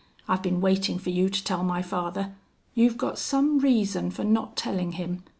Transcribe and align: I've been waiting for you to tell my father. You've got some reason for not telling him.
I've 0.27 0.41
been 0.41 0.61
waiting 0.61 0.97
for 0.97 1.11
you 1.11 1.29
to 1.29 1.43
tell 1.43 1.63
my 1.63 1.83
father. 1.83 2.33
You've 2.73 2.97
got 2.97 3.19
some 3.19 3.59
reason 3.59 4.09
for 4.09 4.23
not 4.23 4.55
telling 4.57 4.93
him. 4.93 5.21